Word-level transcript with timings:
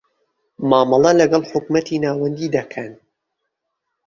مامەڵە 0.69 1.11
لەکەڵ 1.21 1.41
حکومەتی 1.51 2.01
ناوەندی 2.05 2.51
دەکەن. 2.57 2.91